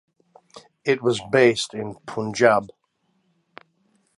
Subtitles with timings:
[0.83, 2.69] It was based in Punjab.